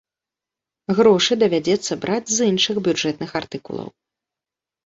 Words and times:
Грошы 0.99 1.37
давядзецца 1.43 1.97
браць 2.05 2.33
з 2.39 2.47
іншых 2.53 2.75
бюджэтных 2.89 3.37
артыкулаў. 3.41 3.87